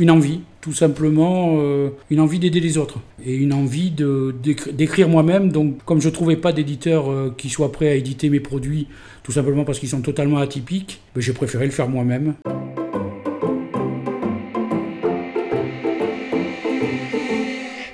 Une 0.00 0.10
envie, 0.10 0.40
tout 0.62 0.72
simplement, 0.72 1.58
euh, 1.58 1.90
une 2.08 2.20
envie 2.20 2.38
d'aider 2.38 2.60
les 2.60 2.78
autres 2.78 3.00
et 3.22 3.34
une 3.34 3.52
envie 3.52 3.90
de, 3.90 4.34
d'écrire 4.72 5.10
moi-même. 5.10 5.52
Donc, 5.52 5.84
comme 5.84 6.00
je 6.00 6.08
ne 6.08 6.14
trouvais 6.14 6.36
pas 6.36 6.54
d'éditeur 6.54 7.10
euh, 7.10 7.34
qui 7.36 7.50
soit 7.50 7.70
prêt 7.70 7.90
à 7.90 7.94
éditer 7.96 8.30
mes 8.30 8.40
produits, 8.40 8.86
tout 9.22 9.32
simplement 9.32 9.64
parce 9.64 9.78
qu'ils 9.78 9.90
sont 9.90 10.00
totalement 10.00 10.38
atypiques, 10.38 11.02
ben, 11.14 11.20
j'ai 11.20 11.34
préféré 11.34 11.66
le 11.66 11.70
faire 11.70 11.90
moi-même. 11.90 12.32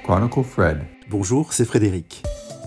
Chronicle 0.05 0.45
Fred. 0.45 0.79
Bonjour, 1.11 1.53
c'est 1.53 1.65
Frédéric. 1.65 2.23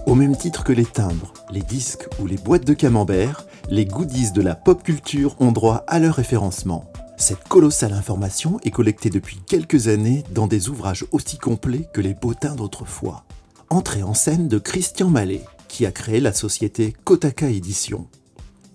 Au 0.05 0.15
même 0.15 0.35
titre 0.35 0.65
que 0.65 0.73
les 0.73 0.83
timbres, 0.83 1.31
les 1.49 1.61
disques 1.61 2.09
ou 2.21 2.27
les 2.27 2.35
boîtes 2.35 2.67
de 2.67 2.73
camembert, 2.73 3.45
les 3.69 3.85
goodies 3.85 4.33
de 4.33 4.41
la 4.41 4.55
pop 4.55 4.83
culture 4.83 5.37
ont 5.39 5.53
droit 5.53 5.85
à 5.87 5.99
leur 5.99 6.15
référencement. 6.15 6.91
Cette 7.19 7.49
colossale 7.49 7.91
information 7.91 8.61
est 8.63 8.71
collectée 8.71 9.09
depuis 9.09 9.41
quelques 9.45 9.89
années 9.89 10.23
dans 10.33 10.47
des 10.47 10.69
ouvrages 10.69 11.05
aussi 11.11 11.37
complets 11.37 11.85
que 11.93 11.99
les 11.99 12.13
bottins 12.13 12.55
d'autrefois. 12.55 13.25
Entrée 13.69 14.03
en 14.03 14.13
scène 14.13 14.47
de 14.47 14.57
Christian 14.57 15.09
Mallet, 15.09 15.43
qui 15.67 15.85
a 15.85 15.91
créé 15.91 16.21
la 16.21 16.31
société 16.31 16.95
Kotaka 17.03 17.49
Édition. 17.49 18.07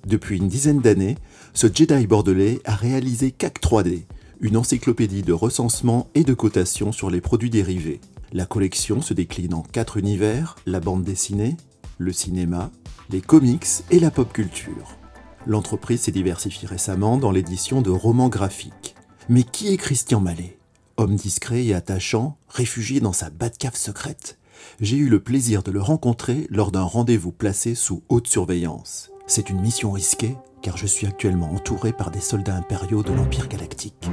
Depuis 0.07 0.37
une 0.37 0.49
dizaine 0.49 0.83
d'années, 0.83 1.17
ce 1.55 1.69
Jedi 1.73 2.07
bordelais 2.07 2.61
a 2.67 2.75
réalisé 2.75 3.31
CAC 3.31 3.63
3D, 3.63 4.05
une 4.41 4.59
encyclopédie 4.59 5.23
de 5.23 5.33
recensement 5.33 6.11
et 6.15 6.23
de 6.23 6.35
cotation 6.35 6.93
sur 6.93 7.09
les 7.09 7.23
produits 7.23 7.51
dérivés. 7.51 8.03
La 8.35 8.45
collection 8.45 9.01
se 9.01 9.15
décline 9.15 9.55
en 9.55 9.63
quatre 9.63 9.97
univers, 9.97 10.57
la 10.67 10.81
bande 10.81 11.03
dessinée, 11.03 11.57
le 11.97 12.13
cinéma, 12.13 12.71
les 13.09 13.23
comics 13.23 13.67
et 13.91 13.99
la 13.99 14.11
pop 14.11 14.31
culture. 14.31 14.99
L'entreprise 15.47 16.03
s'est 16.03 16.13
diversifiée 16.13 16.67
récemment 16.67 17.19
dans 17.19 17.31
l'édition 17.31 17.83
de 17.83 17.91
romans 17.91 18.29
graphiques. 18.29 18.95
Mais 19.29 19.43
qui 19.43 19.73
est 19.73 19.77
Christian 19.77 20.21
Mallet? 20.21 20.59
Homme 20.97 21.17
discret 21.17 21.65
et 21.65 21.75
attachant, 21.75 22.39
réfugié 22.49 23.01
dans 23.01 23.13
sa 23.13 23.31
Batcave 23.31 23.77
secrète. 23.77 24.39
J'ai 24.81 24.97
eu 24.97 25.09
le 25.09 25.21
plaisir 25.21 25.63
de 25.63 25.71
le 25.71 25.83
rencontrer 25.83 26.47
lors 26.51 26.71
d'un 26.71 26.83
rendez-vous 26.83 27.33
placé 27.33 27.75
sous 27.75 28.03
haute 28.09 28.29
surveillance. 28.29 29.11
C'est 29.27 29.51
une 29.51 29.61
mission 29.61 29.93
risquée 29.93 30.37
car 30.63 30.79
je 30.79 30.87
suis 30.87 31.07
actuellement 31.07 31.53
entouré 31.53 31.93
par 31.93 32.11
des 32.11 32.21
soldats 32.21 32.57
impériaux 32.57 33.03
de 33.03 33.13
l'Empire 33.13 33.49
galactique. 33.49 34.09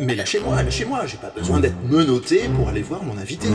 Mais, 0.00 0.14
lâchez-moi, 0.14 0.62
lâchez-moi, 0.62 1.06
j'ai 1.06 1.16
pas 1.16 1.32
besoin 1.36 1.60
d'être 1.60 1.76
menotté 1.88 2.42
pour 2.56 2.68
aller 2.68 2.82
voir 2.82 3.02
mon 3.04 3.16
invité. 3.18 3.48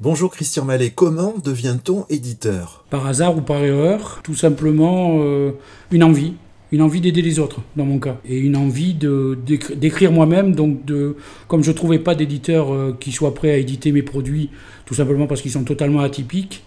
Bonjour 0.00 0.30
Christian 0.30 0.64
Mallet, 0.64 0.90
comment 0.90 1.34
devient-on 1.42 2.06
éditeur? 2.08 2.84
Par 2.90 3.06
hasard 3.06 3.36
ou 3.36 3.40
par 3.42 3.62
erreur, 3.62 4.20
tout 4.22 4.34
simplement 4.34 5.18
euh, 5.20 5.52
une 5.90 6.02
envie. 6.02 6.34
Une 6.72 6.82
envie 6.82 7.00
d'aider 7.00 7.20
les 7.20 7.40
autres, 7.40 7.60
dans 7.74 7.84
mon 7.84 7.98
cas. 7.98 8.18
Et 8.24 8.38
une 8.38 8.56
envie 8.56 8.94
d'écrire 8.94 10.12
moi-même. 10.12 10.54
Donc, 10.54 10.84
de, 10.84 11.16
comme 11.48 11.64
je 11.64 11.72
ne 11.72 11.76
trouvais 11.76 11.98
pas 11.98 12.14
d'éditeur 12.14 12.72
euh, 12.72 12.96
qui 12.98 13.10
soit 13.10 13.34
prêt 13.34 13.50
à 13.50 13.56
éditer 13.56 13.90
mes 13.90 14.02
produits, 14.02 14.50
tout 14.86 14.94
simplement 14.94 15.26
parce 15.26 15.42
qu'ils 15.42 15.50
sont 15.50 15.64
totalement 15.64 16.00
atypiques, 16.00 16.62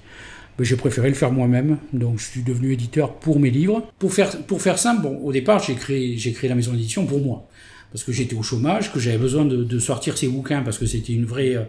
ben, 0.57 0.63
j'ai 0.63 0.75
préféré 0.75 1.09
le 1.09 1.15
faire 1.15 1.31
moi-même. 1.31 1.77
Donc 1.93 2.19
je 2.19 2.25
suis 2.25 2.43
devenu 2.43 2.73
éditeur 2.73 3.15
pour 3.15 3.39
mes 3.39 3.49
livres. 3.49 3.91
Pour 3.99 4.13
faire, 4.13 4.37
pour 4.45 4.61
faire 4.61 4.77
simple, 4.77 5.01
bon, 5.01 5.17
au 5.17 5.31
départ, 5.31 5.61
j'ai 5.63 5.75
créé, 5.75 6.17
j'ai 6.17 6.31
créé 6.31 6.49
la 6.49 6.55
maison 6.55 6.71
d'édition 6.71 7.05
pour 7.05 7.21
moi. 7.21 7.47
Parce 7.91 8.03
que 8.03 8.11
j'étais 8.11 8.35
au 8.35 8.43
chômage, 8.43 8.91
que 8.91 8.99
j'avais 8.99 9.17
besoin 9.17 9.45
de, 9.45 9.79
sortir 9.79 10.17
ces 10.17 10.27
bouquins, 10.27 10.61
parce 10.63 10.77
que 10.77 10.85
c'était 10.85 11.13
une 11.13 11.25
vraie, 11.25 11.55
euh, 11.55 11.63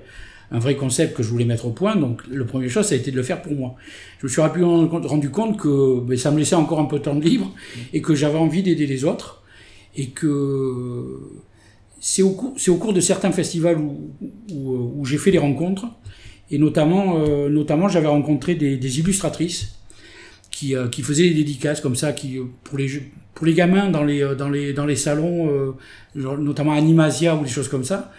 un 0.51 0.59
vrai 0.59 0.75
concept 0.75 1.15
que 1.15 1.23
je 1.23 1.29
voulais 1.29 1.45
mettre 1.45 1.67
au 1.67 1.71
point. 1.71 1.97
Donc 1.97 2.23
le 2.29 2.47
premier 2.47 2.69
chose, 2.69 2.87
ça 2.87 2.95
a 2.95 2.99
été 2.99 3.11
de 3.11 3.17
le 3.17 3.23
faire 3.23 3.43
pour 3.43 3.55
moi. 3.55 3.75
Je 4.21 4.27
me 4.27 4.31
suis 4.31 4.41
rendu 4.41 5.31
compte 5.31 5.59
que 5.59 6.01
ben, 6.01 6.17
ça 6.17 6.31
me 6.31 6.39
laissait 6.39 6.55
encore 6.55 6.81
un 6.81 6.87
peu 6.87 6.99
de 6.99 7.05
temps 7.05 7.15
de 7.15 7.25
libre 7.25 7.55
et 7.93 8.03
que 8.03 8.15
j'avais 8.15 8.39
envie 8.39 8.63
d'aider 8.63 8.87
les 8.87 9.05
autres. 9.05 9.43
Et 9.97 10.09
que 10.09 11.21
c'est 12.01 12.23
au, 12.23 12.37
au 12.69 12.75
cours 12.77 12.93
de 12.93 13.01
certains 13.01 13.31
festivals 13.31 13.79
où, 13.79 14.11
où 14.51 15.05
j'ai 15.05 15.19
fait 15.19 15.31
des 15.31 15.39
rencontres 15.39 15.87
et 16.51 16.59
notamment, 16.59 17.19
euh, 17.19 17.49
notamment 17.49 17.89
j'avais 17.89 18.07
rencontré 18.07 18.55
des, 18.55 18.99
illustratrices 18.99 19.77
qui, 20.51 20.77
euh, 20.77 20.89
qui 20.89 21.03
faisaient 21.03 21.29
des 21.29 21.35
dédicaces 21.35 21.81
comme 21.81 21.97
ça, 21.97 22.13
qui, 22.13 22.39
pour, 22.63 22.79
les, 22.79 22.89
pour 23.35 23.47
les 23.47 23.55
gamins 23.55 23.91
dans 23.91 24.05
les, 24.05 24.35
dans 24.37 24.49
les, 24.49 24.73
dans 24.73 24.87
les 24.87 24.97
salons, 24.97 25.51
euh, 25.51 25.73
notamment 26.15 26.73
Animasia 26.73 27.37
ou 27.37 27.45
des 27.45 27.51
choses 27.51 27.69
comme 27.69 27.85
ça, 27.85 28.13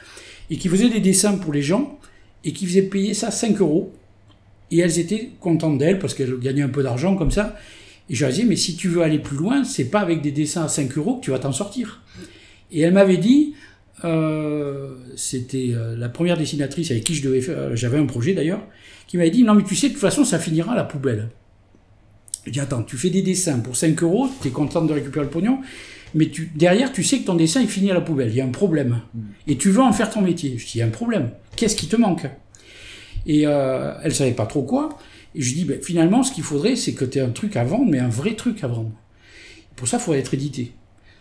et 0.50 0.58
qui 0.58 0.70
faisaient 0.70 0.90
des 0.90 1.00
dessins 1.00 1.38
pour 1.38 1.54
les 1.54 1.62
gens 1.62 2.00
et 2.44 2.54
qui 2.54 2.66
faisaient 2.66 2.84
payer 2.84 3.14
ça 3.14 3.32
5 3.32 3.60
euros. 3.60 3.94
Et 4.72 4.80
elles 4.80 5.00
étaient 5.00 5.32
contentes 5.40 5.78
d'elles 5.78 6.00
parce 6.00 6.14
qu'elles 6.14 6.40
gagnaient 6.40 6.64
un 6.64 6.70
peu 6.70 6.84
d'argent 6.84 7.16
comme 7.16 7.32
ça. 7.32 7.56
Et 8.10 8.16
je 8.16 8.24
leur 8.24 8.34
disais, 8.34 8.46
mais 8.46 8.56
si 8.56 8.76
tu 8.76 8.88
veux 8.88 9.02
aller 9.02 9.20
plus 9.20 9.38
loin, 9.38 9.64
c'est 9.64 9.86
pas 9.86 10.00
avec 10.00 10.22
des 10.22 10.32
dessins 10.32 10.64
à 10.64 10.68
5 10.68 10.98
euros 10.98 11.16
que 11.16 11.26
tu 11.26 11.32
vas 11.32 11.40
t'en 11.40 11.52
sortir. 11.52 12.02
Et 12.72 12.82
elle 12.82 12.94
m'avait 12.94 13.18
dit, 13.18 13.54
euh, 13.54 13.55
c'était 15.16 15.72
euh, 15.74 15.96
la 15.98 16.10
première 16.10 16.38
dessinatrice 16.38 16.92
avec 16.92 17.04
qui 17.04 17.16
je 17.16 17.24
devais 17.24 17.42
faire, 17.42 17.58
euh, 17.58 17.76
j'avais 17.76 17.98
un 17.98 18.06
projet 18.06 18.34
d'ailleurs, 18.34 18.62
qui 19.08 19.18
m'avait 19.18 19.30
dit 19.30 19.44
non 19.44 19.54
mais 19.54 19.64
tu 19.64 19.76
sais 19.76 19.88
de 19.88 19.94
toute 19.94 20.02
façon 20.02 20.26
ça 20.26 20.40
finira 20.40 20.74
à 20.74 20.76
la 20.76 20.84
poubelle. 20.84 21.30
Je 22.46 22.52
dis 22.52 22.60
attends, 22.60 22.84
tu 22.84 22.98
fais 22.98 23.10
des 23.10 23.22
dessins 23.22 23.60
pour 23.60 23.76
5 23.76 24.04
euros, 24.04 24.30
tu 24.42 24.50
es 24.50 24.52
contente 24.52 24.88
de 24.88 24.94
récupérer 24.94 25.26
le 25.26 25.32
pognon, 25.32 25.60
mais 26.14 26.30
tu, 26.30 26.52
derrière 26.56 26.92
tu 26.92 27.04
sais 27.04 27.20
que 27.20 27.26
ton 27.26 27.36
dessin 27.36 27.62
il 27.62 27.68
finit 27.68 27.90
à 27.90 27.94
la 27.94 28.02
poubelle, 28.02 28.30
il 28.30 28.36
y 28.36 28.42
a 28.42 28.46
un 28.46 28.50
problème. 28.50 29.02
Mm. 29.14 29.22
Et 29.48 29.58
tu 29.58 29.70
veux 29.70 29.82
en 29.82 29.94
faire 29.94 30.10
ton 30.10 30.22
métier. 30.22 30.58
Je 30.58 30.66
dis 30.66 30.74
il 30.76 30.80
y 30.80 30.82
a 30.82 30.86
un 30.86 30.90
problème, 30.90 31.32
qu'est-ce 31.56 31.76
qui 31.76 31.88
te 31.88 31.96
manque? 31.96 32.28
Et 33.26 33.48
euh, 33.48 33.94
elle 34.04 34.14
savait 34.14 34.34
pas 34.34 34.46
trop 34.46 34.64
quoi. 34.64 34.98
Et 35.34 35.42
je 35.42 35.54
dis 35.54 35.66
ben, 35.66 35.82
finalement 35.82 36.22
ce 36.22 36.32
qu'il 36.32 36.44
faudrait 36.44 36.76
c'est 36.76 36.94
que 36.94 37.06
tu 37.06 37.18
aies 37.18 37.22
un 37.22 37.30
truc 37.30 37.56
à 37.56 37.64
vendre, 37.64 37.90
mais 37.90 38.00
un 38.00 38.10
vrai 38.10 38.36
truc 38.36 38.64
à 38.64 38.68
vendre. 38.68 38.92
Pour 39.76 39.88
ça 39.88 39.98
il 39.98 40.02
faudrait 40.02 40.20
être 40.20 40.34
édité. 40.34 40.74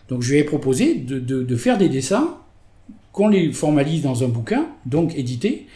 Donc 0.09 0.21
je 0.21 0.33
lui 0.33 0.39
ai 0.39 0.43
proposé 0.43 0.93
de, 0.95 1.19
de, 1.19 1.41
de 1.41 1.55
faire 1.55 1.79
des 1.79 1.89
dessins 1.89 2.37
qu'on 3.11 3.29
les 3.29 3.51
formalise 3.51 4.01
dans 4.01 4.23
un 4.23 4.27
bouquin, 4.27 4.67
donc 4.85 5.15
édité. 5.17 5.67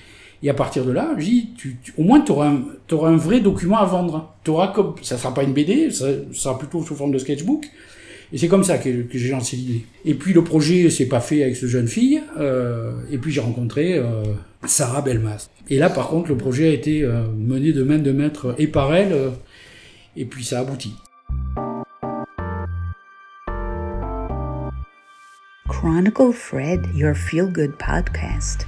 Et 0.41 0.49
à 0.49 0.53
partir 0.53 0.85
de 0.85 0.91
là, 0.91 1.15
tu, 1.57 1.77
au 1.97 2.03
moins 2.03 2.21
tu 2.21 2.31
auras, 2.31 2.49
un, 2.49 3.17
vrai 3.17 3.39
document 3.41 3.77
à 3.77 3.85
vendre. 3.85 4.33
Ça 5.01 5.17
sera 5.17 5.33
pas 5.33 5.43
une 5.43 5.53
BD, 5.53 5.91
ça, 5.91 6.07
sera 6.33 6.57
plutôt 6.57 6.81
sous 6.83 6.95
forme 6.95 7.11
de 7.11 7.17
sketchbook. 7.17 7.65
Et 8.31 8.37
c'est 8.37 8.47
comme 8.47 8.63
ça 8.63 8.77
que, 8.77 9.05
j'ai 9.11 9.29
lancé 9.29 9.57
l'idée. 9.57 9.85
Et 10.05 10.13
puis 10.13 10.33
le 10.33 10.43
projet 10.43 10.89
s'est 10.89 11.07
pas 11.07 11.19
fait 11.19 11.43
avec 11.43 11.55
cette 11.55 11.69
jeune 11.69 11.87
fille. 11.87 12.21
Euh, 12.39 12.91
et 13.11 13.17
puis 13.17 13.31
j'ai 13.31 13.41
rencontré 13.41 13.97
euh, 13.97 14.23
Sarah 14.65 15.01
Belmas. 15.01 15.49
Et 15.69 15.77
là 15.77 15.89
par 15.89 16.09
contre 16.09 16.29
le 16.29 16.37
projet 16.37 16.69
a 16.69 16.73
été 16.73 17.03
euh, 17.03 17.23
mené 17.37 17.73
de 17.73 17.83
main 17.83 17.97
de 17.97 18.11
maître 18.11 18.55
et 18.57 18.67
par 18.67 18.93
elle. 18.93 19.15
Et 20.15 20.25
puis 20.25 20.43
ça 20.43 20.59
a 20.59 20.63
Chronicle 25.81 26.33
Fred, 26.33 26.81
your 26.93 27.15
feel-good 27.15 27.71
podcast. 27.77 28.67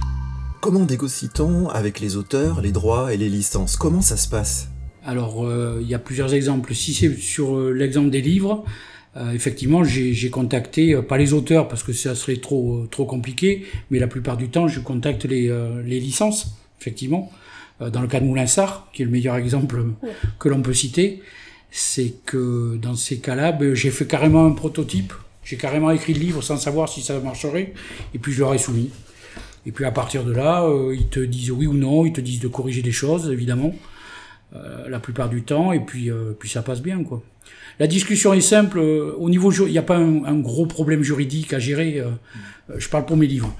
Comment 0.62 0.86
négocie-t-on 0.86 1.68
avec 1.68 2.00
les 2.00 2.16
auteurs 2.16 2.62
les 2.62 2.72
droits 2.72 3.12
et 3.12 3.18
les 3.18 3.28
licences? 3.28 3.76
Comment 3.76 4.00
ça 4.00 4.16
se 4.16 4.30
passe? 4.30 4.70
Alors, 5.04 5.44
euh, 5.44 5.80
il 5.82 5.86
y 5.86 5.94
a 5.94 5.98
plusieurs 5.98 6.32
exemples. 6.32 6.74
Si 6.74 6.94
c'est 6.94 7.14
sur 7.14 7.58
euh, 7.58 7.70
l'exemple 7.70 8.08
des 8.08 8.22
livres, 8.22 8.64
euh, 9.18 9.32
effectivement, 9.32 9.84
j'ai 9.84 10.30
contacté, 10.30 10.96
pas 11.02 11.18
les 11.18 11.34
auteurs 11.34 11.68
parce 11.68 11.82
que 11.82 11.92
ça 11.92 12.14
serait 12.14 12.38
trop, 12.38 12.86
trop 12.90 13.04
compliqué, 13.04 13.66
mais 13.90 13.98
la 13.98 14.06
plupart 14.06 14.38
du 14.38 14.48
temps, 14.48 14.66
je 14.66 14.80
contacte 14.80 15.26
les, 15.26 15.54
les 15.84 16.00
licences, 16.00 16.56
effectivement. 16.80 17.30
dans 17.78 18.00
le 18.00 18.08
cas 18.08 18.20
de 18.20 18.24
Moulinsart, 18.24 18.88
qui 18.94 19.02
est 19.02 19.04
le 19.04 19.10
meilleur 19.10 19.36
exemple 19.36 19.84
que 20.38 20.48
l'on 20.48 20.62
peut 20.62 20.72
citer, 20.72 21.20
c'est 21.70 22.14
que 22.24 22.78
dans 22.80 22.96
ces 22.96 23.18
cas-là, 23.18 23.52
ben, 23.52 23.74
j'ai 23.74 23.90
fait 23.90 24.06
carrément 24.06 24.46
un 24.46 24.52
prototype 24.52 25.12
j'ai 25.44 25.56
carrément 25.56 25.90
écrit 25.90 26.14
le 26.14 26.20
livre 26.20 26.42
sans 26.42 26.56
savoir 26.56 26.88
si 26.88 27.02
ça 27.02 27.18
marcherait, 27.20 27.74
et 28.14 28.18
puis 28.18 28.32
je 28.32 28.40
leur 28.40 28.54
ai 28.54 28.58
soumis. 28.58 28.90
Et 29.66 29.72
puis 29.72 29.84
à 29.84 29.90
partir 29.90 30.24
de 30.24 30.32
là, 30.32 30.64
euh, 30.64 30.94
ils 30.94 31.08
te 31.08 31.20
disent 31.20 31.50
oui 31.50 31.66
ou 31.66 31.74
non, 31.74 32.04
ils 32.04 32.12
te 32.12 32.20
disent 32.20 32.40
de 32.40 32.48
corriger 32.48 32.82
des 32.82 32.92
choses, 32.92 33.30
évidemment, 33.30 33.74
euh, 34.54 34.88
la 34.88 34.98
plupart 34.98 35.28
du 35.28 35.42
temps, 35.42 35.72
et 35.72 35.80
puis, 35.80 36.10
euh, 36.10 36.32
puis 36.38 36.48
ça 36.48 36.62
passe 36.62 36.82
bien, 36.82 37.02
quoi. 37.04 37.22
La 37.78 37.86
discussion 37.86 38.34
est 38.34 38.42
simple. 38.42 38.78
au 38.78 39.30
niveau, 39.30 39.50
il 39.50 39.72
n'y 39.72 39.78
a 39.78 39.82
pas 39.82 39.96
un, 39.96 40.38
gros 40.38 40.66
problème 40.66 41.02
juridique 41.02 41.54
à 41.54 41.58
gérer. 41.58 42.04
je 42.76 42.88
parle 42.88 43.06
pour 43.06 43.16
mes 43.16 43.26
livres. 43.26 43.52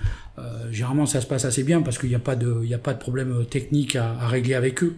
généralement, 0.70 1.06
ça 1.06 1.22
se 1.22 1.26
passe 1.26 1.46
assez 1.46 1.64
bien 1.64 1.80
parce 1.80 1.98
qu'il 1.98 2.10
n'y 2.10 2.14
a 2.14 2.20
pas 2.20 2.36
de, 2.36 2.60
il 2.62 2.72
a 2.74 2.78
pas 2.78 2.92
de 2.92 2.98
problème 2.98 3.46
technique 3.46 3.96
à, 3.96 4.12
à 4.20 4.28
régler 4.28 4.54
avec 4.54 4.84
eux. 4.84 4.96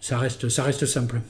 ça 0.00 0.18
reste, 0.18 0.48
ça 0.48 0.64
reste 0.64 0.84
simple. 0.84 1.20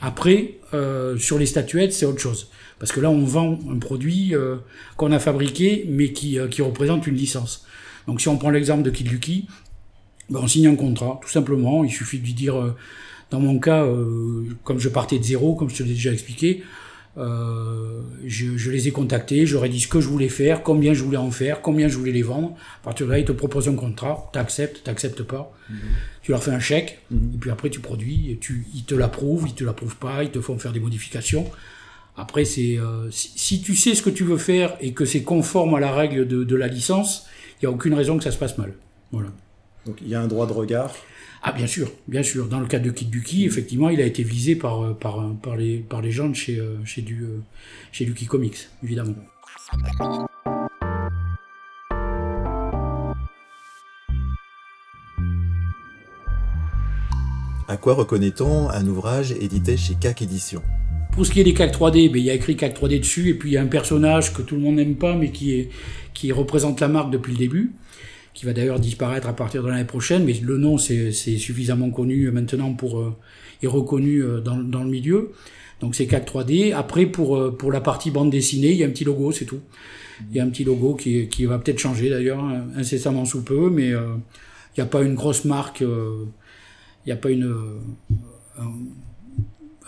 Après, 0.00 0.54
euh, 0.72 1.18
sur 1.18 1.38
les 1.38 1.46
statuettes, 1.46 1.92
c'est 1.92 2.06
autre 2.06 2.20
chose. 2.20 2.48
Parce 2.78 2.92
que 2.92 3.00
là, 3.00 3.10
on 3.10 3.24
vend 3.24 3.58
un 3.70 3.78
produit 3.78 4.34
euh, 4.34 4.56
qu'on 4.96 5.12
a 5.12 5.18
fabriqué, 5.18 5.84
mais 5.88 6.12
qui, 6.12 6.38
euh, 6.38 6.48
qui 6.48 6.62
représente 6.62 7.06
une 7.06 7.16
licence. 7.16 7.66
Donc 8.06 8.20
si 8.20 8.28
on 8.28 8.38
prend 8.38 8.50
l'exemple 8.50 8.82
de 8.82 8.90
Kid 8.90 9.08
ben, 10.30 10.40
on 10.42 10.46
signe 10.46 10.68
un 10.68 10.76
contrat, 10.76 11.20
tout 11.22 11.28
simplement. 11.28 11.84
Il 11.84 11.90
suffit 11.90 12.18
de 12.18 12.24
lui 12.24 12.32
dire, 12.32 12.74
dans 13.30 13.40
mon 13.40 13.58
cas, 13.58 13.84
comme 14.64 14.78
je 14.78 14.88
partais 14.88 15.18
de 15.18 15.24
zéro, 15.24 15.54
comme 15.54 15.68
je 15.68 15.76
te 15.76 15.82
l'ai 15.82 15.94
déjà 15.94 16.12
expliqué, 16.12 16.62
euh, 17.18 18.02
je, 18.24 18.56
je, 18.56 18.70
les 18.70 18.86
ai 18.88 18.92
contactés, 18.92 19.44
j'aurais 19.44 19.68
dit 19.68 19.80
ce 19.80 19.88
que 19.88 20.00
je 20.00 20.08
voulais 20.08 20.28
faire, 20.28 20.62
combien 20.62 20.94
je 20.94 21.02
voulais 21.02 21.16
en 21.16 21.30
faire, 21.30 21.60
combien 21.60 21.88
je 21.88 21.96
voulais 21.96 22.12
les 22.12 22.22
vendre. 22.22 22.56
À 22.80 22.84
partir 22.84 23.06
de 23.06 23.12
là, 23.12 23.18
ils 23.18 23.24
te 23.24 23.32
proposent 23.32 23.68
un 23.68 23.74
contrat, 23.74 24.30
t'acceptes, 24.32 24.84
t'acceptes 24.84 25.22
pas. 25.22 25.52
Mhm. 25.68 25.76
Tu 26.22 26.30
leur 26.30 26.42
fais 26.42 26.52
un 26.52 26.60
chèque, 26.60 27.00
mhm. 27.10 27.32
et 27.34 27.38
puis 27.38 27.50
après 27.50 27.70
tu 27.70 27.80
produis, 27.80 28.30
et 28.30 28.38
tu, 28.38 28.66
ils 28.74 28.84
te 28.84 28.94
l'approuvent, 28.94 29.46
ils 29.48 29.54
te 29.54 29.64
l'approuvent 29.64 29.96
pas, 29.96 30.22
ils 30.22 30.30
te 30.30 30.40
font 30.40 30.56
faire 30.58 30.72
des 30.72 30.80
modifications. 30.80 31.50
Après, 32.16 32.44
c'est 32.44 32.78
euh, 32.78 33.10
si, 33.10 33.32
si 33.36 33.62
tu 33.62 33.74
sais 33.74 33.94
ce 33.94 34.02
que 34.02 34.10
tu 34.10 34.24
veux 34.24 34.36
faire 34.36 34.76
et 34.80 34.92
que 34.92 35.04
c'est 35.04 35.22
conforme 35.22 35.74
à 35.74 35.80
la 35.80 35.92
règle 35.92 36.28
de, 36.28 36.44
de 36.44 36.56
la 36.56 36.68
licence, 36.68 37.26
il 37.56 37.66
n'y 37.66 37.72
a 37.72 37.74
aucune 37.74 37.94
raison 37.94 38.18
que 38.18 38.24
ça 38.24 38.30
se 38.30 38.38
passe 38.38 38.58
mal. 38.58 38.74
Voilà. 39.10 39.30
Donc 39.86 39.96
il 40.02 40.08
y 40.08 40.14
a 40.14 40.20
un 40.20 40.26
droit 40.26 40.46
de 40.46 40.52
regard. 40.52 40.94
Ah 41.42 41.52
bien 41.52 41.66
sûr, 41.66 41.90
bien 42.06 42.22
sûr. 42.22 42.48
Dans 42.48 42.60
le 42.60 42.66
cas 42.66 42.78
de 42.78 42.90
Kid 42.90 43.08
Duki, 43.08 43.46
effectivement, 43.46 43.88
il 43.88 44.00
a 44.02 44.04
été 44.04 44.22
visé 44.22 44.56
par 44.56 44.82
euh, 44.82 44.92
par 44.92 45.20
euh, 45.20 45.32
par 45.42 45.56
les 45.56 45.78
par 45.78 46.02
les 46.02 46.10
gens 46.10 46.28
de 46.28 46.34
chez 46.34 46.58
euh, 46.58 46.76
chez 46.84 47.00
du 47.00 47.24
chez 47.92 48.04
Duki 48.04 48.26
Comics, 48.26 48.68
évidemment. 48.84 49.14
À 57.68 57.76
quoi 57.78 57.94
reconnaît-on 57.94 58.68
un 58.68 58.86
ouvrage 58.86 59.32
édité 59.32 59.78
chez 59.78 59.94
CAC 59.94 60.22
Éditions? 60.22 60.62
Pour 61.12 61.24
ce 61.24 61.30
qui 61.30 61.40
est 61.40 61.44
des 61.44 61.54
CAC 61.54 61.72
3D, 61.72 62.12
ben, 62.12 62.18
il 62.18 62.24
y 62.24 62.30
a 62.30 62.34
écrit 62.34 62.56
CAC 62.56 62.78
3D 62.78 62.98
dessus, 62.98 63.30
et 63.30 63.34
puis 63.34 63.50
il 63.50 63.52
y 63.54 63.56
a 63.56 63.62
un 63.62 63.66
personnage 63.66 64.34
que 64.34 64.42
tout 64.42 64.56
le 64.56 64.60
monde 64.60 64.74
n'aime 64.74 64.96
pas, 64.96 65.14
mais 65.14 65.30
qui, 65.30 65.54
est, 65.54 65.70
qui 66.12 66.32
représente 66.32 66.80
la 66.80 66.88
marque 66.88 67.10
depuis 67.10 67.32
le 67.32 67.38
début, 67.38 67.72
qui 68.34 68.46
va 68.46 68.52
d'ailleurs 68.52 68.80
disparaître 68.80 69.28
à 69.28 69.32
partir 69.34 69.62
de 69.62 69.68
l'année 69.68 69.84
prochaine, 69.84 70.24
mais 70.24 70.34
le 70.34 70.58
nom 70.58 70.78
c'est 70.78 71.12
suffisamment 71.12 71.90
connu 71.90 72.30
maintenant 72.30 72.72
pour 72.74 73.00
euh, 73.00 73.16
et 73.62 73.66
reconnu 73.66 74.22
euh, 74.22 74.40
dans, 74.40 74.56
dans 74.56 74.82
le 74.84 74.90
milieu. 74.90 75.32
Donc 75.80 75.94
c'est 75.94 76.06
CAC 76.06 76.30
3D. 76.30 76.74
Après 76.74 77.06
pour 77.06 77.36
euh, 77.36 77.50
pour 77.50 77.72
la 77.72 77.80
partie 77.80 78.10
bande 78.10 78.30
dessinée, 78.30 78.70
il 78.70 78.76
y 78.76 78.84
a 78.84 78.86
un 78.86 78.90
petit 78.90 79.04
logo, 79.04 79.32
c'est 79.32 79.46
tout. 79.46 79.60
Il 80.30 80.36
y 80.36 80.40
a 80.40 80.44
un 80.44 80.50
petit 80.50 80.64
logo 80.64 80.94
qui, 80.94 81.28
qui 81.28 81.46
va 81.46 81.58
peut-être 81.58 81.78
changer 81.78 82.10
d'ailleurs 82.10 82.44
incessamment 82.76 83.24
sous 83.24 83.42
peu, 83.42 83.70
mais 83.70 83.92
euh, 83.92 84.14
il 84.76 84.80
n'y 84.80 84.82
a 84.82 84.86
pas 84.86 85.02
une 85.02 85.14
grosse 85.14 85.44
marque, 85.44 85.82
euh, 85.82 86.26
il 87.04 87.08
n'y 87.08 87.12
a 87.12 87.16
pas 87.16 87.30
une 87.30 87.44
euh, 87.44 87.80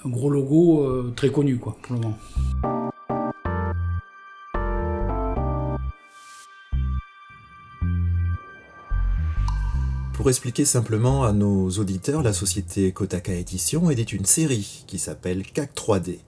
un, 0.04 0.08
gros 0.08 0.30
logo 0.30 0.84
euh, 0.84 1.12
très 1.14 1.30
connu 1.30 1.56
quoi 1.56 1.76
pour 1.82 1.94
le 1.94 2.00
moment. 2.00 2.91
Pour 10.22 10.30
expliquer 10.30 10.64
simplement 10.64 11.24
à 11.24 11.32
nos 11.32 11.68
auditeurs, 11.68 12.22
la 12.22 12.32
société 12.32 12.92
Kotaka 12.92 13.34
Édition 13.34 13.90
édite 13.90 14.12
une 14.12 14.24
série 14.24 14.84
qui 14.86 15.00
s'appelle 15.00 15.42
CAC 15.42 15.74
3D 15.74 16.18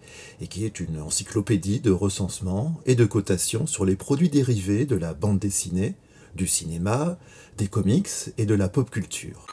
et 0.41 0.49
qui 0.49 0.64
est 0.64 0.81
une 0.81 1.00
encyclopédie 1.00 1.79
de 1.79 1.93
recensement 1.93 2.81
et 2.87 2.96
de 2.96 3.05
cotation 3.05 3.69
sur 3.69 3.85
les 3.85 3.94
produits 3.94 4.31
dérivés 4.31 4.85
de 4.85 4.96
la 4.96 5.14
bande 5.14 5.38
dessinée, 5.38 5.94
du 6.35 6.49
cinéma, 6.49 7.20
des 7.56 7.69
comics 7.69 8.08
et 8.37 8.46
de 8.46 8.55
la 8.56 8.69
pop 8.69 8.91
culture. 8.91 9.46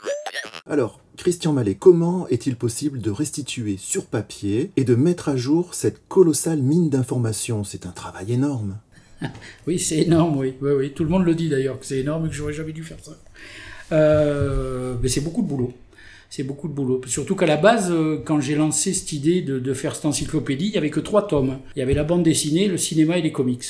Alors, 0.68 1.00
Christian 1.18 1.54
Mallet, 1.54 1.76
comment 1.76 2.28
est-il 2.30 2.56
possible 2.56 3.00
de 3.00 3.12
restituer 3.12 3.78
sur 3.78 4.08
papier 4.08 4.72
et 4.76 4.86
de 4.86 4.96
mettre 4.96 5.30
à 5.30 5.36
jour 5.36 5.76
cette 5.76 6.08
colossale 6.08 6.64
mine 6.64 6.90
d'informations? 6.90 7.64
C'est 7.64 7.86
un 7.86 7.92
travail 7.92 8.34
énorme. 8.34 8.80
Oui, 9.68 9.78
c'est 9.78 10.00
énorme, 10.00 10.36
oui. 10.36 10.56
oui, 10.62 10.72
oui. 10.72 10.94
Tout 10.96 11.04
le 11.04 11.12
monde 11.12 11.26
le 11.26 11.36
dit 11.36 11.48
d'ailleurs 11.48 11.80
que 11.80 11.86
c'est 11.86 12.00
énorme 12.00 12.26
et 12.26 12.30
que 12.30 12.34
j'aurais 12.34 12.54
jamais 12.54 12.74
dû 12.74 12.84
faire 12.84 12.98
ça. 13.04 13.12
Euh, 13.92 14.96
mais 15.02 15.10
c'est 15.10 15.22
beaucoup 15.22 15.42
de 15.42 15.48
boulot. 15.48 15.74
C'est 16.30 16.44
beaucoup 16.44 16.68
de 16.68 16.74
boulot. 16.74 17.02
Surtout 17.08 17.36
qu'à 17.36 17.46
la 17.46 17.58
base, 17.58 17.92
euh, 17.92 18.22
quand 18.24 18.40
j'ai 18.40 18.56
lancé 18.56 18.94
cette 18.94 19.12
idée 19.12 19.42
de, 19.42 19.60
de 19.60 19.74
faire 19.74 19.96
cette 19.96 20.06
encyclopédie, 20.06 20.68
il 20.68 20.74
y 20.74 20.78
avait 20.78 20.90
que 20.90 21.02
trois 21.02 21.28
tomes. 21.28 21.58
Il 21.76 21.80
y 21.80 21.82
avait 21.82 21.94
la 21.94 22.04
bande 22.04 22.24
dessinée, 22.24 22.68
le 22.68 22.78
cinéma 22.78 23.18
et 23.18 23.22
les 23.22 23.32
comics. 23.32 23.66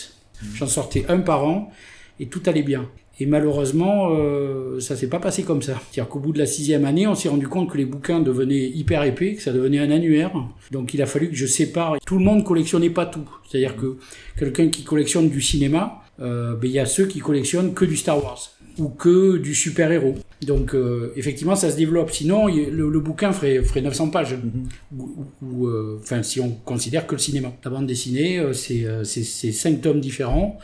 J'en 0.56 0.68
sortais 0.68 1.06
un 1.10 1.20
par 1.20 1.44
an 1.46 1.72
et 2.20 2.28
tout 2.28 2.42
allait 2.46 2.64
bien. 2.64 2.88
Et 3.20 3.26
malheureusement, 3.28 4.10
euh, 4.12 4.80
ça 4.80 4.96
s'est 4.96 5.10
pas 5.10 5.20
passé 5.20 5.44
comme 5.44 5.62
ça. 5.62 5.80
C'est-à-dire 5.92 6.10
qu'au 6.10 6.20
bout 6.20 6.34
de 6.34 6.40
la 6.40 6.48
sixième 6.48 6.86
année, 6.86 7.06
on 7.06 7.14
s'est 7.14 7.30
rendu 7.30 7.48
compte 7.48 7.70
que 7.70 7.78
les 7.78 7.86
bouquins 7.86 8.20
devenaient 8.20 8.68
hyper 8.70 9.04
épais, 9.04 9.36
que 9.36 9.42
ça 9.44 9.52
devenait 9.52 9.78
un 9.78 9.92
annuaire. 9.92 10.32
Donc 10.72 10.96
il 10.96 11.02
a 11.02 11.06
fallu 11.06 11.30
que 11.30 11.36
je 11.36 11.46
sépare. 11.46 11.98
Tout 12.06 12.18
le 12.18 12.24
monde 12.24 12.44
collectionnait 12.44 12.90
pas 12.90 13.06
tout. 13.06 13.30
C'est-à-dire 13.48 13.76
que 13.76 13.98
quelqu'un 14.40 14.70
qui 14.70 14.84
collectionne 14.84 15.30
du 15.30 15.42
cinéma, 15.42 16.02
euh, 16.20 16.56
ben, 16.56 16.68
il 16.68 16.74
y 16.74 16.80
a 16.80 16.88
ceux 16.88 17.06
qui 17.06 17.20
collectionnent 17.20 17.74
que 17.76 17.86
du 17.86 17.96
Star 17.96 18.24
Wars 18.24 18.52
ou 18.78 18.90
que 18.90 19.38
du 19.38 19.54
super-héros. 19.56 20.16
Donc 20.46 20.74
euh, 20.74 21.14
effectivement, 21.16 21.56
ça 21.56 21.70
se 21.70 21.78
développe. 21.78 22.12
Sinon, 22.12 22.48
le, 22.48 22.90
le 22.90 23.00
bouquin 23.00 23.32
ferait, 23.32 23.62
ferait 23.64 23.82
900 23.82 24.10
pages. 24.10 24.36
Ou, 24.98 25.26
ou, 25.42 25.68
euh, 25.68 26.00
enfin, 26.02 26.24
si 26.24 26.40
on 26.40 26.50
considère 26.50 27.06
que 27.08 27.16
le 27.16 27.20
cinéma. 27.20 27.52
La 27.64 27.72
bande 27.72 27.86
dessinée, 27.88 28.40
euh, 28.40 28.54
c'est 28.54 28.86
euh, 28.86 29.04
c'est- 29.04 29.24
c'est 29.24 29.52
cinq 29.52 29.82
tomes 29.82 30.00
différents. 30.02 30.58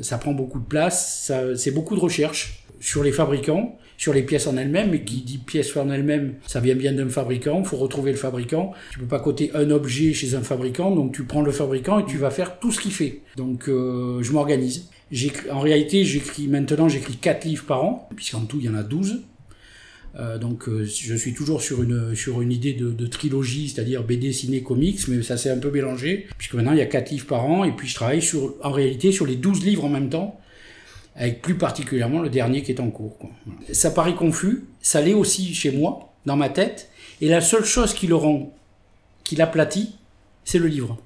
Ça 0.00 0.18
prend 0.18 0.32
beaucoup 0.32 0.58
de 0.58 0.64
place. 0.64 1.30
C'est 1.56 1.70
beaucoup 1.70 1.94
de 1.94 2.00
recherche 2.00 2.64
sur 2.80 3.04
les 3.04 3.12
fabricants, 3.12 3.78
sur 3.96 4.12
les 4.12 4.22
pièces 4.24 4.48
en 4.48 4.56
elles-mêmes. 4.56 4.92
Et 4.94 5.04
qui 5.04 5.22
dit 5.22 5.38
pièces 5.38 5.76
en 5.76 5.88
elles-mêmes, 5.90 6.34
ça 6.46 6.58
vient 6.60 6.74
bien 6.74 6.92
d'un 6.92 7.08
fabricant. 7.08 7.60
Il 7.60 7.64
faut 7.64 7.76
retrouver 7.76 8.10
le 8.10 8.16
fabricant. 8.18 8.72
Tu 8.92 8.98
peux 8.98 9.06
pas 9.06 9.20
coter 9.20 9.52
un 9.54 9.70
objet 9.70 10.12
chez 10.12 10.34
un 10.34 10.42
fabricant. 10.42 10.90
Donc 10.94 11.14
tu 11.14 11.22
prends 11.24 11.42
le 11.42 11.52
fabricant 11.52 12.00
et 12.00 12.04
tu 12.04 12.18
vas 12.18 12.30
faire 12.30 12.58
tout 12.58 12.72
ce 12.72 12.80
qu'il 12.80 12.92
fait. 12.92 13.20
Donc 13.36 13.68
euh, 13.68 14.20
je 14.22 14.32
m'organise. 14.32 14.88
En 15.50 15.60
réalité, 15.60 16.04
j'écris 16.04 16.48
maintenant, 16.48 16.88
j'écris 16.88 17.16
4 17.16 17.44
livres 17.44 17.64
par 17.64 17.84
an, 17.84 18.08
puisqu'en 18.16 18.40
tout, 18.40 18.58
il 18.60 18.66
y 18.66 18.68
en 18.68 18.74
a 18.74 18.82
12. 18.82 19.22
Euh, 20.18 20.36
donc 20.36 20.68
euh, 20.68 20.84
je 20.84 21.14
suis 21.14 21.32
toujours 21.32 21.62
sur 21.62 21.82
une 21.82 22.14
sur 22.14 22.42
une 22.42 22.52
idée 22.52 22.74
de, 22.74 22.92
de 22.92 23.06
trilogie, 23.06 23.70
c'est-à-dire 23.70 24.02
BD, 24.02 24.32
ciné, 24.32 24.62
comics, 24.62 25.00
mais 25.08 25.22
ça 25.22 25.38
s'est 25.38 25.50
un 25.50 25.56
peu 25.56 25.70
mélangé 25.70 26.26
puisque 26.36 26.54
maintenant 26.54 26.72
il 26.72 26.78
y 26.78 26.82
a 26.82 26.86
quatre 26.86 27.10
livres 27.10 27.26
par 27.26 27.46
an 27.46 27.64
et 27.64 27.72
puis 27.72 27.88
je 27.88 27.94
travaille 27.94 28.20
sur 28.20 28.54
en 28.62 28.72
réalité 28.72 29.10
sur 29.10 29.24
les 29.24 29.36
12 29.36 29.64
livres 29.64 29.86
en 29.86 29.88
même 29.88 30.10
temps 30.10 30.38
avec 31.16 31.40
plus 31.40 31.54
particulièrement 31.54 32.20
le 32.20 32.28
dernier 32.28 32.62
qui 32.62 32.72
est 32.72 32.80
en 32.80 32.90
cours. 32.90 33.16
quoi. 33.16 33.30
Ça 33.72 33.90
paraît 33.90 34.14
confus, 34.14 34.64
ça 34.82 35.00
l'est 35.00 35.14
aussi 35.14 35.54
chez 35.54 35.70
moi 35.70 36.12
dans 36.26 36.36
ma 36.36 36.50
tête 36.50 36.90
et 37.22 37.28
la 37.28 37.40
seule 37.40 37.64
chose 37.64 37.94
qui 37.94 38.06
le 38.06 38.16
rend 38.16 38.54
qui 39.24 39.36
l'aplatit, 39.36 39.94
c'est 40.44 40.58
le 40.58 40.66
livre. 40.66 40.98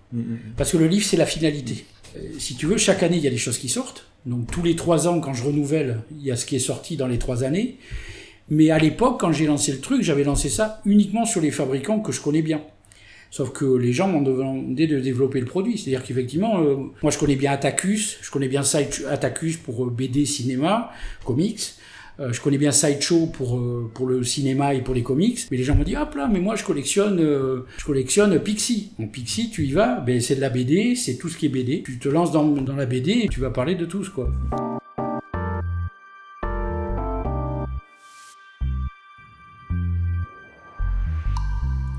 Parce 0.56 0.72
que 0.72 0.78
le 0.78 0.88
livre 0.88 1.04
c'est 1.04 1.16
la 1.16 1.26
finalité. 1.26 1.84
Euh, 2.16 2.20
si 2.38 2.54
tu 2.56 2.66
veux, 2.66 2.76
chaque 2.78 3.02
année 3.02 3.16
il 3.16 3.22
y 3.22 3.26
a 3.26 3.30
des 3.30 3.36
choses 3.38 3.58
qui 3.58 3.68
sortent. 3.68 4.06
Donc 4.24 4.50
tous 4.50 4.62
les 4.62 4.74
trois 4.76 5.06
ans 5.08 5.20
quand 5.20 5.34
je 5.34 5.44
renouvelle, 5.44 6.00
il 6.18 6.24
y 6.24 6.30
a 6.30 6.36
ce 6.36 6.46
qui 6.46 6.56
est 6.56 6.60
sorti 6.60 6.96
dans 6.96 7.06
les 7.06 7.18
trois 7.18 7.44
années. 7.44 7.76
Mais 8.48 8.70
à 8.70 8.78
l'époque, 8.78 9.18
quand 9.20 9.32
j'ai 9.32 9.46
lancé 9.46 9.72
le 9.72 9.80
truc, 9.80 10.02
j'avais 10.02 10.24
lancé 10.24 10.48
ça 10.48 10.80
uniquement 10.84 11.24
sur 11.24 11.40
les 11.40 11.50
fabricants 11.50 12.00
que 12.00 12.12
je 12.12 12.20
connais 12.20 12.42
bien. 12.42 12.62
Sauf 13.30 13.50
que 13.52 13.64
les 13.64 13.92
gens 13.92 14.06
m'ont 14.06 14.22
demandé 14.22 14.86
de 14.86 15.00
développer 15.00 15.40
le 15.40 15.46
produit. 15.46 15.76
C'est-à-dire 15.76 16.04
qu'effectivement, 16.04 16.60
euh, 16.60 16.76
moi 17.02 17.10
je 17.10 17.18
connais 17.18 17.34
bien 17.34 17.50
Atacus, 17.52 18.18
je 18.22 18.30
connais 18.30 18.46
bien 18.48 18.62
Side- 18.62 19.04
Atacus 19.10 19.56
pour 19.56 19.84
euh, 19.84 19.90
BD, 19.90 20.24
cinéma, 20.26 20.92
comics. 21.24 21.60
Euh, 22.18 22.32
je 22.32 22.40
connais 22.40 22.56
bien 22.56 22.72
Sideshow 22.72 23.26
pour 23.26 23.58
euh, 23.58 23.90
pour 23.92 24.06
le 24.06 24.24
cinéma 24.24 24.72
et 24.72 24.80
pour 24.80 24.94
les 24.94 25.02
comics. 25.02 25.46
Mais 25.50 25.58
les 25.58 25.64
gens 25.64 25.74
m'ont 25.74 25.82
dit 25.82 25.96
hop 25.96 26.14
là, 26.14 26.28
mais 26.32 26.40
moi 26.40 26.56
je 26.56 26.64
collectionne 26.64 27.20
euh, 27.20 27.66
je 27.76 27.84
collectionne 27.84 28.38
Pixie. 28.40 28.92
En 28.98 29.06
Pixie, 29.06 29.50
tu 29.50 29.66
y 29.66 29.72
vas, 29.72 30.00
ben 30.00 30.18
c'est 30.20 30.36
de 30.36 30.40
la 30.40 30.48
BD, 30.48 30.94
c'est 30.94 31.16
tout 31.16 31.28
ce 31.28 31.36
qui 31.36 31.44
est 31.46 31.50
BD. 31.50 31.82
Tu 31.84 31.98
te 31.98 32.08
lances 32.08 32.32
dans, 32.32 32.44
dans 32.44 32.76
la 32.76 32.86
BD 32.86 33.20
et 33.24 33.28
tu 33.28 33.40
vas 33.40 33.50
parler 33.50 33.74
de 33.74 33.84
tous 33.84 34.08
quoi. 34.08 34.30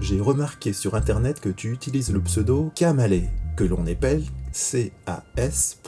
J'ai 0.02 0.20
remarqué 0.22 0.74
sur 0.74 0.96
internet 0.96 1.40
que 1.42 1.50
tu 1.50 1.72
utilises 1.72 2.12
le 2.14 2.22
pseudo 2.22 2.72
K-Mallet, 2.76 3.30
que 3.58 3.66
l'on 3.66 3.86
appelle 3.86 4.24
C-A-S.Mallet. 4.54 5.84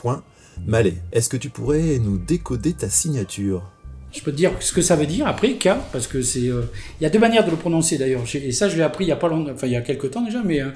Est-ce 1.10 1.28
que 1.30 1.38
tu 1.38 1.48
pourrais 1.48 1.98
nous 1.98 2.18
décoder 2.18 2.74
ta 2.74 2.90
signature? 2.90 3.72
Je 4.12 4.20
peux 4.22 4.32
te 4.32 4.36
dire 4.36 4.52
ce 4.60 4.72
que 4.72 4.82
ça 4.82 4.96
veut 4.96 5.06
dire 5.06 5.26
après 5.26 5.52
K 5.54 5.68
parce 5.92 6.06
que 6.06 6.20
c'est 6.22 6.48
euh, 6.48 6.62
il 7.00 7.04
y 7.04 7.06
a 7.06 7.10
deux 7.10 7.18
manières 7.20 7.44
de 7.44 7.50
le 7.50 7.56
prononcer 7.56 7.96
d'ailleurs. 7.98 8.22
Et 8.34 8.52
ça 8.52 8.68
je 8.68 8.76
l'ai 8.76 8.82
appris 8.82 9.04
il 9.04 9.08
y 9.08 9.12
a 9.12 9.16
pas 9.16 9.28
longtemps 9.28 9.52
enfin 9.52 9.66
il 9.66 9.72
y 9.72 9.76
a 9.76 9.82
quelques 9.82 10.10
temps 10.10 10.22
déjà 10.22 10.42
mais 10.44 10.60
euh, 10.60 10.70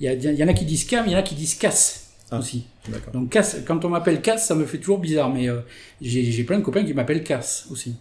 il 0.00 0.10
y, 0.10 0.26
y 0.26 0.44
en 0.44 0.48
a 0.48 0.54
qui 0.54 0.64
disent 0.64 0.84
K 0.84 0.92
mais 0.94 1.08
il 1.08 1.12
y 1.12 1.16
en 1.16 1.18
a 1.18 1.22
qui 1.22 1.34
disent 1.34 1.54
casse 1.56 2.04
Ah. 2.30 2.38
aussi. 2.38 2.64
donc 3.12 3.30
casse 3.30 3.56
quand 3.66 3.84
on 3.84 3.88
m'appelle 3.90 4.20
casse 4.20 4.46
ça 4.48 4.54
me 4.54 4.64
fait 4.66 4.78
toujours 4.78 4.98
bizarre 4.98 5.32
mais 5.32 5.48
euh, 5.48 5.60
j'ai 6.00 6.44
plein 6.44 6.58
de 6.58 6.64
copains 6.64 6.84
qui 6.84 6.94
m'appellent 6.94 7.24
casse 7.24 7.66
aussi. 7.70 7.94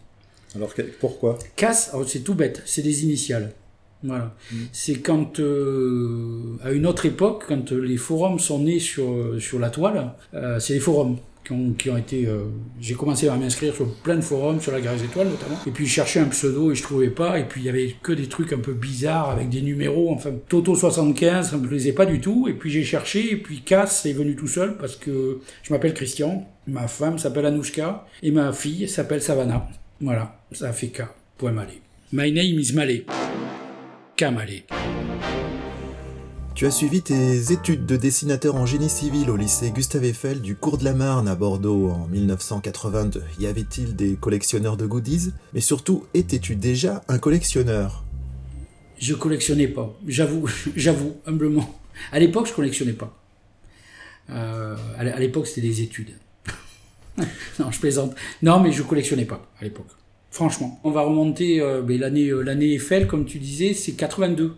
Alors 0.55 0.73
pourquoi? 0.99 1.37
Casse 1.55 1.91
oh, 1.93 2.03
c'est 2.05 2.21
tout 2.21 2.35
bête 2.35 2.61
c'est 2.65 2.81
des 2.81 3.03
initiales. 3.03 3.53
Voilà. 4.03 4.35
C'est 4.71 4.99
quand 5.01 5.39
euh, 5.39 6.55
à 6.63 6.71
une 6.71 6.85
autre 6.85 7.05
époque 7.05 7.45
quand 7.47 7.71
les 7.71 7.97
forums 7.97 8.39
sont 8.39 8.59
nés 8.59 8.79
sur 8.79 9.35
sur 9.39 9.59
la 9.59 9.69
toile 9.69 10.13
euh, 10.33 10.59
c'est 10.59 10.73
les 10.73 10.79
forums 10.79 11.17
qui 11.47 11.89
ont, 11.89 11.97
été. 11.97 12.25
euh, 12.25 12.45
j'ai 12.79 12.95
commencé 12.95 13.27
à 13.27 13.35
m'inscrire 13.35 13.73
sur 13.73 13.87
plein 13.95 14.15
de 14.15 14.21
forums, 14.21 14.59
sur 14.59 14.71
la 14.71 14.81
Grèce 14.81 15.03
étoile 15.03 15.29
notamment. 15.29 15.57
Et 15.65 15.71
puis 15.71 15.85
je 15.85 15.93
cherchais 15.93 16.19
un 16.19 16.27
pseudo 16.27 16.71
et 16.71 16.75
je 16.75 16.83
trouvais 16.83 17.09
pas. 17.09 17.39
Et 17.39 17.45
puis 17.45 17.61
il 17.61 17.65
y 17.65 17.69
avait 17.69 17.95
que 18.01 18.11
des 18.11 18.27
trucs 18.27 18.53
un 18.53 18.59
peu 18.59 18.73
bizarres 18.73 19.29
avec 19.29 19.49
des 19.49 19.61
numéros. 19.61 20.11
Enfin, 20.11 20.31
Toto 20.49 20.75
75, 20.75 21.51
ça 21.51 21.57
me 21.57 21.67
plaisait 21.67 21.93
pas 21.93 22.05
du 22.05 22.19
tout. 22.19 22.47
Et 22.47 22.53
puis 22.53 22.69
j'ai 22.69 22.83
cherché. 22.83 23.31
Et 23.31 23.37
puis 23.37 23.61
Cass 23.61 24.05
est 24.05 24.13
venu 24.13 24.35
tout 24.35 24.47
seul 24.47 24.77
parce 24.77 24.95
que 24.95 25.39
je 25.63 25.73
m'appelle 25.73 25.93
Christian. 25.93 26.47
Ma 26.67 26.87
femme 26.87 27.17
s'appelle 27.17 27.45
Anouchka. 27.45 28.05
Et 28.21 28.31
ma 28.31 28.51
fille 28.51 28.87
s'appelle 28.87 29.21
Savannah. 29.21 29.67
Voilà, 30.01 30.39
ça 30.51 30.73
fait 30.73 30.87
K. 30.87 31.03
Point 31.37 31.51
Malé. 31.53 31.81
My 32.11 32.31
name 32.31 32.59
is 32.59 32.73
Malé. 32.73 33.05
K 34.15 34.23
Malé. 34.31 34.65
Tu 36.57 36.65
as 36.65 36.71
suivi 36.71 37.03
tes 37.03 37.51
études 37.51 37.85
de 37.85 37.97
dessinateur 37.97 38.55
en 38.55 38.65
génie 38.65 38.89
civil 38.89 39.29
au 39.29 39.37
lycée 39.37 39.69
Gustave 39.69 40.05
Eiffel 40.05 40.41
du 40.41 40.55
cours 40.55 40.79
de 40.79 40.85
la 40.85 40.95
Marne 40.95 41.27
à 41.27 41.35
Bordeaux 41.35 41.91
en 41.91 42.07
1982. 42.07 43.21
Y 43.39 43.45
avait-il 43.45 43.95
des 43.95 44.15
collectionneurs 44.15 44.75
de 44.75 44.87
goodies? 44.87 45.33
Mais 45.53 45.59
surtout, 45.59 46.05
étais-tu 46.15 46.55
déjà 46.55 47.03
un 47.09 47.19
collectionneur? 47.19 48.03
Je 48.97 49.13
collectionnais 49.13 49.67
pas. 49.67 49.95
J'avoue, 50.07 50.49
j'avoue, 50.75 51.17
humblement. 51.27 51.79
À 52.11 52.17
l'époque, 52.17 52.47
je 52.47 52.53
collectionnais 52.53 52.93
pas. 52.93 53.15
Euh, 54.31 54.75
à 54.97 55.19
l'époque, 55.19 55.45
c'était 55.45 55.61
des 55.61 55.83
études. 55.83 56.15
non, 57.59 57.69
je 57.69 57.79
plaisante. 57.79 58.15
Non, 58.41 58.59
mais 58.61 58.71
je 58.71 58.81
collectionnais 58.81 59.25
pas 59.25 59.47
à 59.61 59.63
l'époque. 59.63 59.91
Franchement, 60.31 60.79
on 60.83 60.89
va 60.89 61.01
remonter 61.01 61.61
euh, 61.61 61.83
ben, 61.83 62.01
euh, 62.01 62.41
l'année 62.41 62.73
Eiffel, 62.73 63.05
comme 63.05 63.25
tu 63.25 63.37
disais, 63.37 63.75
c'est 63.75 63.91
82. 63.91 64.55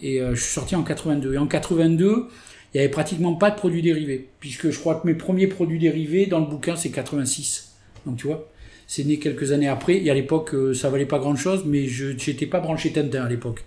Et 0.00 0.20
euh, 0.20 0.34
je 0.34 0.40
suis 0.42 0.52
sorti 0.52 0.76
en 0.76 0.82
82. 0.82 1.34
Et 1.34 1.38
en 1.38 1.46
82, 1.46 2.28
il 2.74 2.76
y 2.76 2.80
avait 2.80 2.90
pratiquement 2.90 3.34
pas 3.34 3.50
de 3.50 3.56
produits 3.56 3.82
dérivés, 3.82 4.28
puisque 4.40 4.70
je 4.70 4.78
crois 4.78 4.96
que 4.96 5.06
mes 5.06 5.14
premiers 5.14 5.46
produits 5.46 5.78
dérivés 5.78 6.26
dans 6.26 6.40
le 6.40 6.46
bouquin, 6.46 6.76
c'est 6.76 6.90
86. 6.90 7.74
Donc 8.04 8.18
tu 8.18 8.26
vois, 8.26 8.50
c'est 8.86 9.04
né 9.04 9.18
quelques 9.18 9.52
années 9.52 9.68
après. 9.68 10.02
Et 10.02 10.10
à 10.10 10.14
l'époque, 10.14 10.54
euh, 10.54 10.74
ça 10.74 10.90
valait 10.90 11.06
pas 11.06 11.18
grand-chose, 11.18 11.64
mais 11.66 11.86
je 11.86 12.08
n'étais 12.08 12.46
pas 12.46 12.60
branché 12.60 12.92
Tintin 12.92 13.24
à 13.24 13.28
l'époque. 13.28 13.64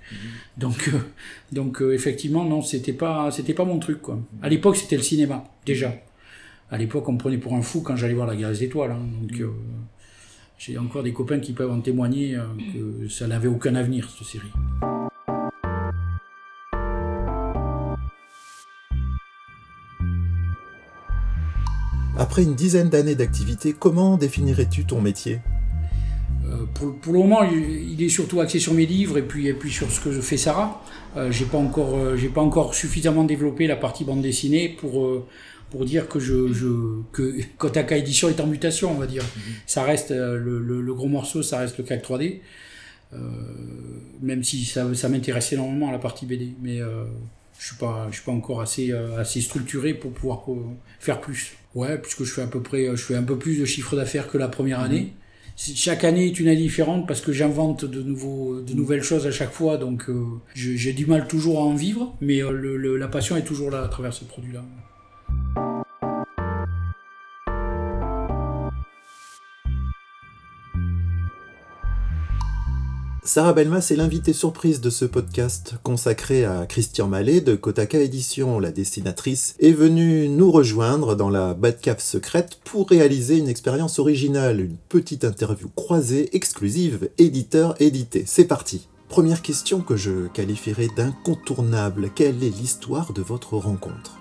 Donc, 0.57 0.89
euh, 0.93 0.97
donc 1.51 1.81
euh, 1.81 1.93
effectivement, 1.93 2.45
non, 2.45 2.61
c'était 2.61 2.93
pas, 2.93 3.31
c'était 3.31 3.53
pas 3.53 3.65
mon 3.65 3.79
truc 3.79 4.01
quoi. 4.01 4.19
À 4.41 4.49
l'époque, 4.49 4.77
c'était 4.77 4.97
le 4.97 5.03
cinéma 5.03 5.43
déjà. 5.65 5.93
À 6.71 6.77
l'époque, 6.77 7.09
on 7.09 7.13
me 7.13 7.17
prenait 7.17 7.37
pour 7.39 7.55
un 7.55 7.63
fou 7.63 7.81
quand 7.81 7.95
j'allais 7.95 8.13
voir 8.13 8.27
la 8.27 8.35
guerre 8.35 8.51
des 8.51 8.63
étoiles. 8.63 8.91
hein. 8.91 8.99
donc, 9.21 9.39
euh, 9.41 9.49
j'ai 10.59 10.77
encore 10.77 11.03
des 11.03 11.13
copains 11.13 11.39
qui 11.39 11.53
peuvent 11.53 11.71
en 11.71 11.79
témoigner 11.79 12.37
que 12.73 13.07
ça 13.07 13.27
n'avait 13.27 13.47
aucun 13.47 13.75
avenir 13.75 14.09
cette 14.09 14.27
série. 14.27 14.98
Après 22.19 22.43
une 22.43 22.53
dizaine 22.53 22.89
d'années 22.89 23.15
d'activité, 23.15 23.73
comment 23.73 24.17
définirais-tu 24.17 24.83
ton 24.83 24.99
métier? 24.99 25.39
Euh, 26.45 26.65
pour, 26.73 26.93
pour 26.97 27.13
le 27.13 27.19
moment, 27.19 27.43
il 27.43 28.03
est 28.03 28.09
surtout 28.09 28.41
axé 28.41 28.59
sur 28.59 28.73
mes 28.73 28.85
livres 28.85 29.17
et 29.17 29.21
puis, 29.21 29.47
et 29.47 29.53
puis 29.53 29.71
sur 29.71 29.89
ce 29.89 30.01
que 30.01 30.11
fait 30.19 30.35
Sarah. 30.35 30.83
Euh, 31.15 31.31
j'ai 31.31 31.45
pas 31.45 31.57
encore, 31.57 31.95
euh, 31.97 32.17
j'ai 32.17 32.27
pas 32.27 32.41
encore 32.41 32.75
suffisamment 32.75 33.23
développé 33.23 33.67
la 33.67 33.77
partie 33.77 34.03
bande 34.03 34.21
dessinée 34.21 34.67
pour 34.67 35.05
euh, 35.05 35.25
pour 35.69 35.85
dire 35.85 36.09
que 36.09 36.19
je, 36.19 36.51
je 36.51 36.67
que 37.13 37.39
Kotaka 37.57 37.95
Édition 37.95 38.27
est 38.27 38.41
en 38.41 38.47
mutation, 38.47 38.91
on 38.91 38.99
va 38.99 39.07
dire. 39.07 39.23
Ça 39.65 39.83
reste 39.83 40.11
euh, 40.11 40.37
le, 40.37 40.59
le, 40.59 40.81
le 40.81 40.93
gros 40.93 41.07
morceau, 41.07 41.41
ça 41.41 41.59
reste 41.59 41.77
le 41.77 41.85
CAC 41.85 42.03
3D. 42.03 42.41
Euh, 43.13 43.17
même 44.21 44.43
si 44.43 44.65
ça, 44.65 44.93
ça 44.93 45.07
m'intéresse 45.07 45.53
énormément 45.53 45.89
la 45.89 45.99
partie 45.99 46.25
BD, 46.25 46.53
mais 46.61 46.81
euh, 46.81 47.05
je 47.59 47.67
suis 47.67 47.75
pas, 47.75 48.07
je 48.09 48.15
suis 48.15 48.25
pas 48.25 48.31
encore 48.31 48.61
assez 48.61 48.91
euh, 48.91 49.19
assez 49.19 49.41
structuré 49.41 49.93
pour 49.93 50.11
pouvoir 50.11 50.43
euh, 50.51 50.55
faire 50.99 51.21
plus. 51.21 51.53
Ouais, 51.75 51.97
puisque 51.99 52.23
je 52.23 52.31
fais 52.33 52.41
à 52.41 52.47
peu 52.47 52.61
près, 52.61 52.85
je 52.87 52.95
fais 53.03 53.15
un 53.15 53.21
peu 53.23 53.37
plus 53.37 53.59
de 53.59 53.65
chiffre 53.65 53.95
d'affaires 53.95 54.27
que 54.27 54.37
la 54.39 54.47
première 54.47 54.79
année. 54.79 55.13
C'est- 55.55 55.75
Chaque 55.75 56.03
année 56.05 56.25
est 56.27 56.39
une 56.39 56.47
année 56.47 56.55
différente 56.61 57.05
parce 57.07 57.19
que 57.21 57.31
j'invente 57.33 57.83
de, 57.85 58.01
nouveaux, 58.01 58.61
de 58.61 58.73
nouvelles 58.73 59.03
choses 59.03 59.27
à 59.27 59.31
chaque 59.31 59.51
fois, 59.51 59.77
donc 59.77 60.09
euh, 60.09 60.23
j'ai 60.55 60.93
du 60.93 61.05
mal 61.05 61.27
toujours 61.27 61.59
à 61.59 61.63
en 61.63 61.75
vivre, 61.75 62.15
mais 62.21 62.41
euh, 62.41 62.51
le- 62.51 62.77
le- 62.77 62.95
la 62.97 63.09
passion 63.09 63.35
est 63.37 63.43
toujours 63.43 63.69
là 63.69 63.83
à 63.83 63.87
travers 63.89 64.13
ce 64.13 64.23
produit-là. 64.23 64.63
Sarah 73.29 73.53
Belmas 73.53 73.89
est 73.91 73.95
l'invitée 73.95 74.33
surprise 74.33 74.81
de 74.81 74.89
ce 74.89 75.05
podcast 75.05 75.75
consacré 75.83 76.45
à 76.45 76.65
Christian 76.65 77.07
Mallet 77.07 77.41
de 77.41 77.55
Kotaka 77.55 77.99
Édition. 77.99 78.59
La 78.59 78.71
dessinatrice 78.71 79.55
est 79.59 79.71
venue 79.71 80.27
nous 80.27 80.51
rejoindre 80.51 81.13
dans 81.15 81.29
la 81.29 81.53
Batcave 81.53 81.99
secrète 81.99 82.59
pour 82.63 82.89
réaliser 82.89 83.37
une 83.37 83.47
expérience 83.47 83.99
originale, 83.99 84.61
une 84.61 84.77
petite 84.77 85.25
interview 85.25 85.69
croisée 85.75 86.35
exclusive 86.35 87.11
éditeur-édité. 87.19 88.23
C'est 88.25 88.45
parti. 88.45 88.87
Première 89.09 89.43
question 89.43 89.81
que 89.81 89.95
je 89.95 90.25
qualifierais 90.29 90.89
d'incontournable. 90.97 92.09
Quelle 92.15 92.43
est 92.43 92.49
l'histoire 92.49 93.13
de 93.13 93.21
votre 93.21 93.57
rencontre? 93.57 94.18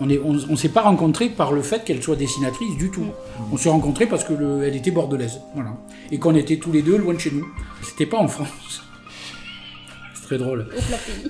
On 0.00 0.06
ne 0.06 0.16
on, 0.18 0.34
on 0.48 0.56
s'est 0.56 0.70
pas 0.70 0.80
rencontrés 0.82 1.28
par 1.28 1.52
le 1.52 1.60
fait 1.62 1.84
qu'elle 1.84 2.02
soit 2.02 2.16
dessinatrice 2.16 2.76
du 2.76 2.90
tout. 2.90 3.04
On 3.52 3.56
s'est 3.58 3.68
rencontrés 3.68 4.06
parce 4.06 4.24
que 4.24 4.32
le- 4.32 4.62
elle 4.64 4.74
était 4.76 4.90
bordelaise, 4.90 5.40
voilà, 5.54 5.76
et 6.10 6.18
qu'on 6.18 6.34
était 6.34 6.56
tous 6.58 6.72
les 6.72 6.82
deux 6.82 6.96
loin 6.96 7.12
de 7.14 7.18
chez 7.18 7.30
nous. 7.30 7.46
C'était 7.82 8.06
pas 8.06 8.18
en 8.18 8.28
France. 8.28 8.82
C'est 10.14 10.22
très 10.22 10.38
drôle. 10.38 10.66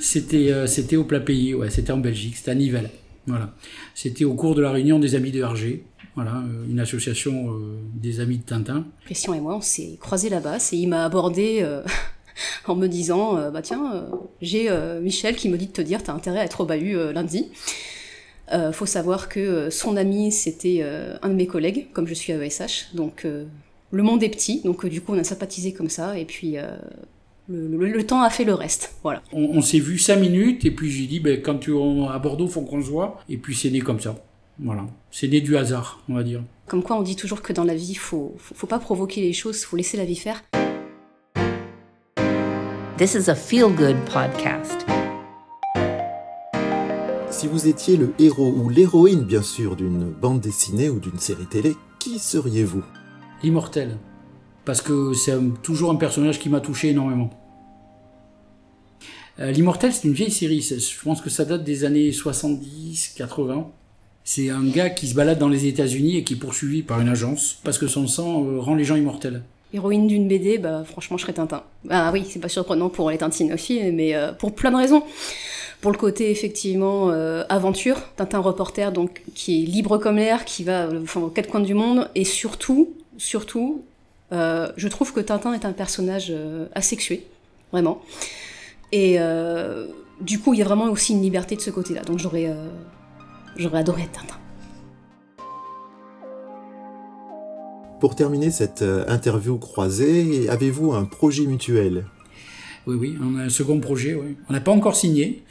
C'était 0.00 0.52
euh, 0.52 0.66
c'était 0.66 0.96
au 0.96 1.04
plat 1.04 1.20
pays, 1.20 1.54
ouais, 1.54 1.70
c'était 1.70 1.92
en 1.92 1.98
Belgique, 1.98 2.36
c'était 2.36 2.50
à 2.50 2.54
Nivelles. 2.54 2.90
Voilà. 3.26 3.52
C'était 3.94 4.24
au 4.24 4.34
cours 4.34 4.54
de 4.54 4.62
la 4.62 4.70
réunion 4.70 4.98
des 4.98 5.14
Amis 5.14 5.30
de 5.30 5.40
Hergé, 5.40 5.84
voilà, 6.14 6.36
euh, 6.36 6.64
une 6.68 6.80
association 6.80 7.50
euh, 7.52 7.78
des 7.94 8.20
Amis 8.20 8.38
de 8.38 8.42
Tintin. 8.44 8.84
Christian 9.06 9.34
et 9.34 9.40
moi, 9.40 9.56
on 9.56 9.60
s'est 9.60 9.96
croisés 10.00 10.28
là-bas 10.28 10.58
et 10.72 10.76
il 10.76 10.86
m'a 10.88 11.04
abordé 11.04 11.58
euh, 11.62 11.82
en 12.66 12.74
me 12.76 12.86
disant 12.88 13.50
Bah 13.50 13.62
tiens, 13.62 14.06
j'ai 14.42 14.70
Michel 15.02 15.34
qui 15.36 15.48
me 15.48 15.56
dit 15.58 15.66
de 15.66 15.72
te 15.72 15.82
dire, 15.82 16.02
t'as 16.02 16.12
intérêt 16.12 16.38
à 16.40 16.44
être 16.44 16.60
au 16.60 16.64
bahut 16.66 16.96
lundi. 17.12 17.48
Euh, 18.52 18.72
faut 18.72 18.86
savoir 18.86 19.28
que 19.28 19.38
euh, 19.38 19.70
son 19.70 19.96
ami, 19.96 20.32
c'était 20.32 20.80
euh, 20.82 21.16
un 21.22 21.28
de 21.28 21.34
mes 21.34 21.46
collègues, 21.46 21.86
comme 21.92 22.06
je 22.08 22.14
suis 22.14 22.32
à 22.32 22.44
ESH. 22.44 22.88
Donc 22.94 23.24
euh, 23.24 23.44
le 23.92 24.02
monde 24.02 24.22
est 24.24 24.28
petit, 24.28 24.60
donc 24.64 24.84
euh, 24.84 24.88
du 24.88 25.00
coup 25.00 25.12
on 25.14 25.18
a 25.18 25.24
sympathisé 25.24 25.72
comme 25.72 25.88
ça 25.88 26.18
et 26.18 26.24
puis 26.24 26.58
euh, 26.58 26.66
le, 27.48 27.68
le- 27.76 27.86
le 27.88 28.06
temps 28.06 28.22
a 28.22 28.30
fait 28.30 28.44
le 28.44 28.54
reste. 28.54 28.94
Voilà. 29.04 29.22
On, 29.32 29.44
on 29.58 29.60
s'est 29.62 29.78
vu 29.78 29.98
cinq 29.98 30.16
minutes 30.16 30.64
et 30.64 30.72
puis 30.72 30.90
j'ai 30.90 31.06
dit 31.06 31.20
ben, 31.20 31.40
quand 31.40 31.58
tu 31.58 31.76
es 31.76 32.06
à 32.08 32.18
Bordeaux, 32.18 32.48
faut 32.48 32.62
qu'on 32.62 32.82
se 32.82 32.88
voit. 32.90 33.20
Et 33.28 33.36
puis 33.36 33.54
c'est 33.54 33.70
né 33.70 33.80
comme 33.80 34.00
ça. 34.00 34.16
Voilà. 34.58 34.84
C'est 35.12 35.28
né 35.28 35.40
du 35.40 35.56
hasard, 35.56 36.02
on 36.08 36.14
va 36.14 36.22
dire. 36.24 36.42
Comme 36.66 36.82
quoi 36.82 36.96
on 36.98 37.02
dit 37.02 37.16
toujours 37.16 37.42
que 37.42 37.52
dans 37.52 37.64
la 37.64 37.74
vie, 37.74 37.94
faut, 37.94 38.34
faut, 38.38 38.54
faut 38.54 38.66
pas 38.66 38.78
provoquer 38.80 39.20
les 39.20 39.32
choses, 39.32 39.62
faut 39.64 39.76
laisser 39.76 39.96
la 39.96 40.04
vie 40.04 40.16
faire. 40.16 40.42
This 42.98 43.14
is 43.14 43.30
a 43.30 43.34
feel 43.34 43.68
good 43.70 43.96
podcast. 44.12 44.84
Si 47.40 47.46
vous 47.46 47.68
étiez 47.68 47.96
le 47.96 48.12
héros 48.18 48.52
ou 48.54 48.68
l'héroïne, 48.68 49.22
bien 49.24 49.40
sûr, 49.40 49.74
d'une 49.74 50.10
bande 50.10 50.40
dessinée 50.40 50.90
ou 50.90 51.00
d'une 51.00 51.18
série 51.18 51.46
télé, 51.46 51.74
qui 51.98 52.18
seriez-vous? 52.18 52.82
L'immortel. 53.42 53.96
Parce 54.66 54.82
que 54.82 55.14
c'est 55.14 55.32
toujours 55.62 55.90
un 55.90 55.94
personnage 55.96 56.38
qui 56.38 56.50
m'a 56.50 56.60
touché 56.60 56.90
énormément. 56.90 57.30
Euh, 59.38 59.52
L'immortel, 59.52 59.90
c'est 59.94 60.06
une 60.06 60.12
vieille 60.12 60.30
série. 60.30 60.60
C'est- 60.60 60.80
Je 60.80 61.00
pense 61.02 61.22
que 61.22 61.30
ça 61.30 61.46
date 61.46 61.64
des 61.64 61.84
années 61.86 62.12
70, 62.12 63.14
80. 63.16 63.68
C'est 64.22 64.50
un 64.50 64.62
gars 64.68 64.90
qui 64.90 65.08
se 65.08 65.14
balade 65.14 65.38
dans 65.38 65.48
les 65.48 65.64
États-Unis 65.64 66.18
et 66.18 66.24
qui 66.24 66.34
est 66.34 66.36
poursuivi 66.36 66.82
par 66.82 67.00
une 67.00 67.08
agence 67.08 67.56
parce 67.64 67.78
que 67.78 67.86
son 67.86 68.06
sang 68.06 68.44
euh, 68.44 68.60
rend 68.60 68.74
les 68.74 68.84
gens 68.84 68.96
immortels. 68.96 69.42
Héroïne 69.72 70.06
d'une 70.08 70.28
BD, 70.28 70.58
bah 70.58 70.84
franchement 70.84 71.16
je 71.16 71.22
serais 71.22 71.32
Tintin. 71.32 71.62
Ah 71.88 72.10
oui, 72.12 72.26
c'est 72.28 72.40
pas 72.40 72.48
surprenant 72.50 72.90
pour 72.90 73.08
les 73.10 73.16
tintinophiles, 73.18 73.94
mais 73.94 74.14
euh, 74.14 74.32
pour 74.32 74.54
plein 74.54 74.72
de 74.72 74.76
raisons. 74.76 75.04
Pour 75.80 75.92
le 75.92 75.96
côté 75.96 76.30
effectivement 76.30 77.10
euh, 77.10 77.42
aventure, 77.48 78.02
Tintin 78.16 78.40
reporter 78.40 78.92
donc 78.92 79.22
qui 79.34 79.62
est 79.62 79.66
libre 79.66 79.96
comme 79.96 80.16
l'air, 80.16 80.44
qui 80.44 80.62
va 80.62 80.82
euh, 80.82 81.00
enfin, 81.02 81.22
aux 81.22 81.28
quatre 81.28 81.48
coins 81.48 81.60
du 81.60 81.72
monde, 81.72 82.10
et 82.14 82.24
surtout, 82.24 82.92
surtout, 83.16 83.82
euh, 84.32 84.70
je 84.76 84.88
trouve 84.88 85.14
que 85.14 85.20
Tintin 85.20 85.54
est 85.54 85.64
un 85.64 85.72
personnage 85.72 86.34
asexué, 86.74 87.26
vraiment. 87.72 88.02
Et 88.92 89.18
du 90.20 90.38
coup, 90.38 90.52
il 90.52 90.58
y 90.58 90.62
a 90.62 90.66
vraiment 90.66 90.90
aussi 90.90 91.14
une 91.14 91.22
liberté 91.22 91.56
de 91.56 91.62
ce 91.62 91.70
côté-là. 91.70 92.02
Donc 92.02 92.18
j'aurais, 92.18 92.54
adoré 93.72 94.06
Tintin. 94.12 94.36
Pour 98.00 98.16
terminer 98.16 98.50
cette 98.50 98.82
interview 98.82 99.56
croisée, 99.56 100.48
avez-vous 100.50 100.92
un 100.92 101.04
projet 101.04 101.46
mutuel? 101.46 102.04
Oui, 102.90 102.96
oui, 103.00 103.18
on 103.22 103.38
a 103.38 103.42
un 103.44 103.48
second 103.48 103.78
projet. 103.80 104.14
Oui. 104.14 104.36
On 104.48 104.52
n'a 104.52 104.60
pas 104.60 104.72
encore 104.72 104.96
signé 104.96 105.42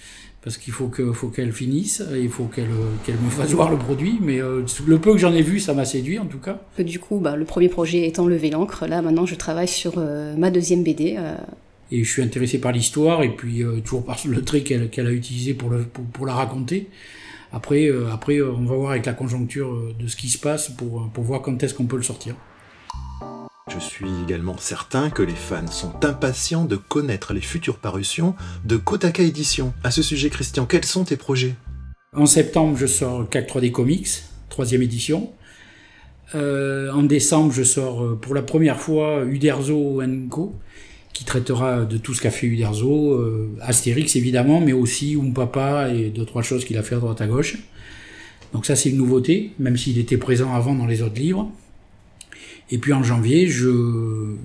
parce 0.41 0.57
qu'il 0.57 0.71
faut 0.71 0.87
que 0.87 1.11
faut 1.11 1.27
qu'elle 1.27 1.51
finisse, 1.51 2.01
il 2.15 2.29
faut 2.29 2.45
qu'elle 2.45 2.67
me 2.69 3.29
fasse 3.29 3.51
voir 3.51 3.69
le 3.69 3.77
produit. 3.77 4.17
Mais 4.21 4.41
euh, 4.41 4.63
le 4.87 4.97
peu 4.99 5.11
que 5.13 5.17
j'en 5.17 5.33
ai 5.33 5.41
vu, 5.41 5.59
ça 5.59 5.73
m'a 5.73 5.85
séduit 5.85 6.17
en 6.19 6.25
tout 6.25 6.37
cas. 6.39 6.61
Du 6.79 6.99
coup, 6.99 7.19
bah, 7.19 7.35
le 7.35 7.45
premier 7.45 7.67
projet 7.69 8.07
étant 8.07 8.25
lever 8.27 8.49
l'encre, 8.49 8.85
là 8.87 9.01
maintenant 9.01 9.25
je 9.25 9.35
travaille 9.35 9.67
sur 9.67 9.93
euh, 9.97 10.35
ma 10.37 10.49
deuxième 10.49 10.83
BD. 10.83 11.15
euh, 11.17 11.35
Et 11.91 12.03
je 12.03 12.09
suis 12.09 12.21
intéressé 12.21 12.59
par 12.59 12.71
l'histoire 12.71 13.23
et 13.23 13.29
puis 13.35 13.63
toujours 13.83 14.05
par 14.05 14.17
le 14.25 14.41
trait 14.41 14.61
qu'elle 14.61 15.07
a 15.07 15.11
utilisé 15.11 15.53
pour, 15.53 15.69
le, 15.69 15.83
pour, 15.83 16.05
pour 16.05 16.25
la 16.25 16.33
raconter. 16.33 16.87
Après, 17.51 17.89
après 18.13 18.41
on 18.41 18.63
va 18.65 18.75
voir 18.75 18.91
avec 18.91 19.05
la 19.07 19.13
conjoncture 19.13 19.75
de 19.99 20.07
ce 20.07 20.15
qui 20.15 20.29
se 20.29 20.37
passe 20.37 20.69
pour, 20.69 21.09
pour 21.13 21.23
voir 21.23 21.41
quand 21.41 21.61
est-ce 21.63 21.73
qu'on 21.73 21.87
peut 21.87 21.97
le 21.97 22.03
sortir. 22.03 22.35
Je 23.79 23.85
suis 23.85 24.09
également 24.25 24.57
certain 24.57 25.09
que 25.09 25.23
les 25.23 25.33
fans 25.33 25.67
sont 25.67 26.03
impatients 26.03 26.65
de 26.65 26.75
connaître 26.75 27.33
les 27.33 27.39
futures 27.39 27.77
parutions 27.77 28.35
de 28.65 28.75
Kotaka 28.75 29.23
Édition. 29.23 29.73
À 29.85 29.91
ce 29.91 30.01
sujet, 30.01 30.29
Christian, 30.29 30.65
quels 30.65 30.83
sont 30.83 31.05
tes 31.05 31.15
projets? 31.15 31.55
En 32.13 32.25
septembre, 32.25 32.75
je 32.75 32.85
sors 32.87 33.29
CAC 33.29 33.49
3D 33.49 33.71
Comics, 33.71 34.09
troisième 34.49 34.81
édition. 34.81 35.31
Euh, 36.35 36.91
en 36.91 37.03
décembre, 37.03 37.53
je 37.53 37.63
sors 37.63 38.03
euh, 38.03 38.19
pour 38.21 38.35
la 38.35 38.41
première 38.41 38.81
fois 38.81 39.23
Uderzo 39.23 40.01
Co, 40.29 40.55
qui 41.13 41.23
traitera 41.23 41.85
de 41.85 41.97
tout 41.97 42.13
ce 42.13 42.21
qu'a 42.21 42.31
fait 42.31 42.47
Uderzo, 42.47 43.13
euh, 43.13 43.55
Astérix 43.61 44.17
évidemment, 44.17 44.59
mais 44.59 44.73
aussi 44.73 45.17
Papa 45.33 45.89
et 45.93 46.09
deux 46.09 46.25
trois 46.25 46.41
choses 46.41 46.65
qu'il 46.65 46.77
a 46.77 46.83
fait 46.83 46.95
à 46.95 46.99
droite 46.99 47.21
à 47.21 47.27
gauche. 47.27 47.57
Donc 48.51 48.65
ça 48.65 48.75
c'est 48.75 48.89
une 48.89 48.97
nouveauté, 48.97 49.51
même 49.57 49.77
s'il 49.77 49.97
était 49.99 50.17
présent 50.17 50.53
avant 50.53 50.75
dans 50.75 50.85
les 50.85 51.01
autres 51.01 51.19
livres. 51.19 51.49
Et 52.71 52.77
puis 52.77 52.93
en 52.93 53.03
janvier, 53.03 53.47
je, 53.47 54.35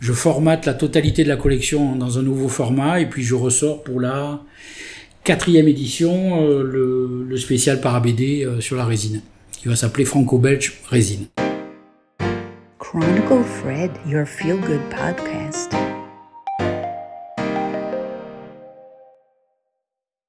je 0.00 0.12
formate 0.12 0.66
la 0.66 0.74
totalité 0.74 1.24
de 1.24 1.28
la 1.28 1.36
collection 1.36 1.96
dans 1.96 2.18
un 2.18 2.22
nouveau 2.22 2.48
format, 2.48 3.00
et 3.00 3.06
puis 3.06 3.22
je 3.22 3.34
ressors 3.34 3.82
pour 3.82 4.00
la 4.00 4.42
quatrième 5.24 5.68
édition, 5.68 6.48
euh, 6.48 7.26
le, 7.28 7.36
spécial 7.36 7.80
Parabédé 7.80 8.44
euh, 8.44 8.60
sur 8.60 8.76
la 8.76 8.84
résine, 8.84 9.22
qui 9.52 9.68
va 9.68 9.76
s'appeler 9.76 10.04
Franco-Belge 10.04 10.74
Résine. 10.88 11.26
Chronicle 12.78 13.42
Fred, 13.44 13.90
your 14.06 14.26
feel 14.26 14.56
good 14.60 14.80
podcast. 14.90 15.74